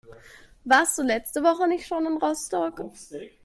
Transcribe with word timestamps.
Warst 0.65 0.97
du 0.97 1.03
letzte 1.03 1.43
Woche 1.43 1.67
nicht 1.67 1.85
schon 1.85 2.07
in 2.07 2.17
Rostock? 2.17 2.83